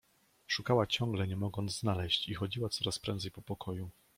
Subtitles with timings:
[0.47, 3.89] Szukała ciągle, nie mogąc znaleźć, i chodziła coraz prędzej po pokoju.